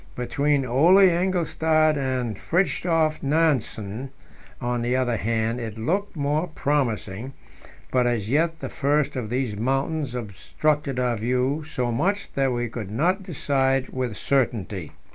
Between 0.15 0.65
Ole 0.65 1.07
Engelstad 1.07 1.95
and 1.95 2.35
Fridtjof 2.35 3.21
Nansen, 3.21 4.09
on 4.59 4.81
the 4.81 4.95
other 4.95 5.15
hand, 5.15 5.59
it 5.59 5.77
looked 5.77 6.15
more 6.15 6.47
promising, 6.47 7.33
but 7.91 8.07
as 8.07 8.27
yet 8.31 8.61
the 8.61 8.69
first 8.69 9.15
of 9.15 9.29
these 9.29 9.55
mountains 9.55 10.15
obstructed 10.15 10.99
our 10.99 11.17
view 11.17 11.63
so 11.63 11.91
much 11.91 12.33
that 12.33 12.51
we 12.51 12.67
could 12.67 12.89
not 12.89 13.21
decide 13.21 13.89
with 13.89 14.17
certainty. 14.17 14.91